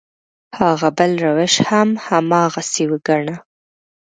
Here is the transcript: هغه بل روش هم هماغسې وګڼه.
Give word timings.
هغه 0.59 0.89
بل 0.97 1.11
روش 1.25 1.53
هم 1.69 1.89
هماغسې 2.07 2.83
وګڼه. 2.91 3.35